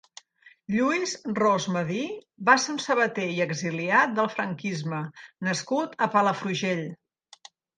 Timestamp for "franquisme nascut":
4.39-5.95